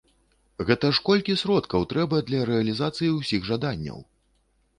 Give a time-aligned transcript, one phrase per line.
[0.69, 4.03] Гэта ж колькі сродкаў трэба для рэалізацыі ўсіх жаданняў!